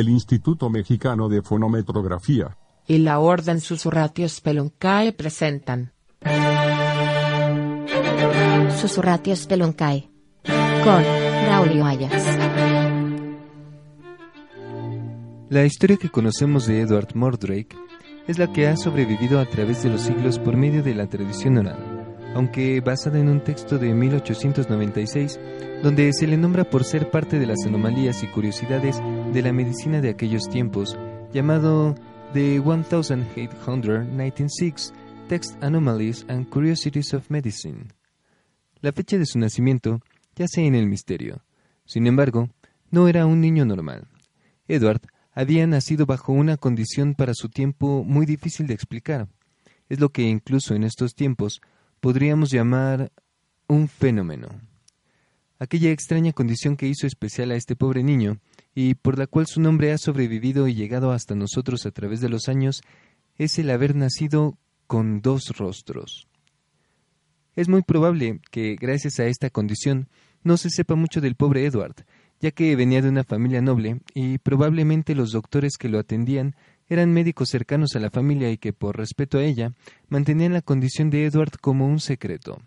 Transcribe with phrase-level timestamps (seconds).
[0.00, 2.56] El Instituto Mexicano de Fonometrografía.
[2.86, 5.92] Y la Orden Susurratio Speluncae presentan.
[8.80, 10.08] Susurratio Speluncae
[10.82, 11.02] con
[11.44, 12.38] Braulio Ayas.
[15.50, 17.76] La historia que conocemos de Edward Mordrake
[18.26, 21.58] es la que ha sobrevivido a través de los siglos por medio de la tradición
[21.58, 22.00] oral
[22.34, 25.40] aunque basada en un texto de 1896,
[25.82, 29.00] donde se le nombra por ser parte de las anomalías y curiosidades
[29.32, 30.96] de la medicina de aquellos tiempos,
[31.32, 31.94] llamado
[32.32, 34.92] The 1896
[35.28, 37.86] Text Anomalies and Curiosities of Medicine.
[38.80, 40.00] La fecha de su nacimiento
[40.34, 41.44] yace en el misterio.
[41.84, 42.48] Sin embargo,
[42.90, 44.08] no era un niño normal.
[44.66, 49.28] Edward había nacido bajo una condición para su tiempo muy difícil de explicar.
[49.88, 51.60] Es lo que incluso en estos tiempos
[52.00, 53.12] podríamos llamar
[53.68, 54.48] un fenómeno.
[55.62, 58.38] Aquella extraña condición que hizo especial a este pobre niño
[58.74, 62.30] y por la cual su nombre ha sobrevivido y llegado hasta nosotros a través de
[62.30, 62.80] los años
[63.36, 66.28] es el haber nacido con dos rostros.
[67.56, 70.08] Es muy probable que, gracias a esta condición,
[70.42, 72.06] no se sepa mucho del pobre Edward,
[72.40, 76.56] ya que venía de una familia noble y probablemente los doctores que lo atendían
[76.88, 79.74] eran médicos cercanos a la familia y que, por respeto a ella,
[80.08, 82.62] mantenían la condición de Edward como un secreto.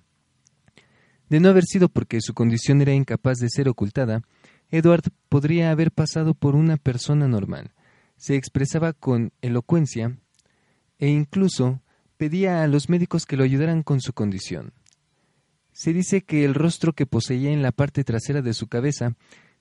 [1.34, 4.22] De no haber sido porque su condición era incapaz de ser ocultada,
[4.70, 7.72] Edward podría haber pasado por una persona normal.
[8.18, 10.16] Se expresaba con elocuencia
[11.00, 11.82] e incluso
[12.18, 14.74] pedía a los médicos que lo ayudaran con su condición.
[15.72, 19.16] Se dice que el rostro que poseía en la parte trasera de su cabeza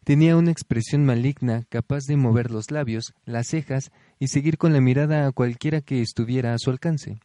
[0.05, 4.83] Tenía una expresión maligna capaz de mover los labios, las cejas y seguir con la
[4.83, 7.19] mirada a cualquiera que estuviera a su alcance,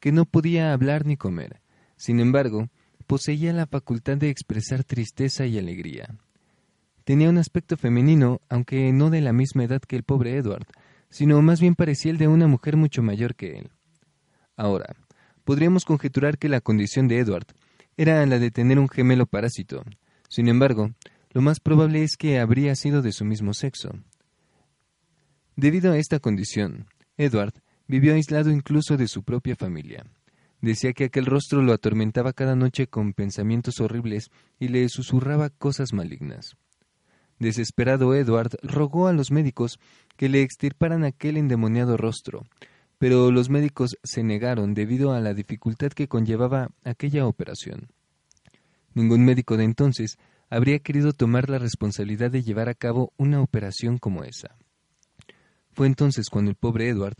[0.00, 1.60] que no podía hablar ni comer.
[1.96, 2.68] Sin embargo,
[3.08, 6.14] poseía la facultad de expresar tristeza y alegría.
[7.04, 10.66] Tenía un aspecto femenino, aunque no de la misma edad que el pobre Edward,
[11.08, 13.70] sino más bien parecía el de una mujer mucho mayor que él.
[14.56, 14.94] Ahora,
[15.44, 17.46] podríamos conjeturar que la condición de Edward
[17.96, 19.82] era la de tener un gemelo parásito.
[20.28, 20.90] Sin embargo,
[21.32, 23.90] lo más probable es que habría sido de su mismo sexo.
[25.56, 27.54] Debido a esta condición, Edward
[27.86, 30.04] vivió aislado incluso de su propia familia.
[30.60, 35.92] Decía que aquel rostro lo atormentaba cada noche con pensamientos horribles y le susurraba cosas
[35.92, 36.56] malignas.
[37.38, 39.78] Desesperado Edward rogó a los médicos
[40.16, 42.44] que le extirparan aquel endemoniado rostro,
[42.98, 47.88] pero los médicos se negaron debido a la dificultad que conllevaba aquella operación.
[48.94, 50.18] Ningún médico de entonces
[50.50, 54.56] habría querido tomar la responsabilidad de llevar a cabo una operación como esa.
[55.72, 57.14] Fue entonces cuando el pobre Edward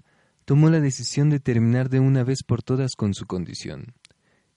[0.49, 3.93] tomó la decisión de terminar de una vez por todas con su condición.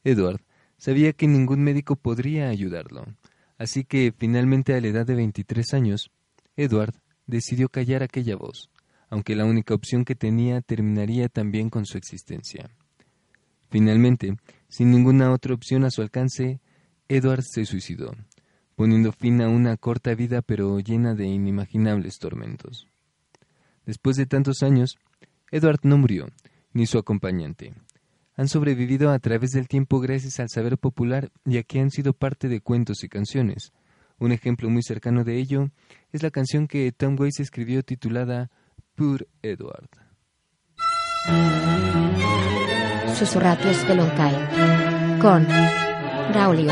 [0.06, 0.40] Edward
[0.78, 3.04] sabía que ningún médico podría ayudarlo,
[3.58, 6.10] así que finalmente a la edad de 23 años,
[6.56, 6.94] Edward
[7.28, 8.70] decidió callar aquella voz,
[9.10, 12.70] aunque la única opción que tenía terminaría también con su existencia.
[13.70, 14.38] Finalmente,
[14.70, 16.62] sin ninguna otra opción a su alcance,
[17.10, 18.16] Edward se suicidó
[18.76, 22.88] poniendo fin a una corta vida pero llena de inimaginables tormentos.
[23.86, 24.98] Después de tantos años,
[25.52, 26.28] Edward no murió,
[26.74, 27.74] ni su acompañante.
[28.36, 32.14] Han sobrevivido a través del tiempo gracias al saber popular y a que han sido
[32.14, 33.74] parte de cuentos y canciones.
[34.18, 35.70] Un ejemplo muy cercano de ello
[36.12, 38.50] es la canción que Tom Waits escribió titulada
[38.96, 39.90] Poor Edward.
[43.18, 43.78] Susurratios
[45.20, 45.46] con
[46.32, 46.72] Braulio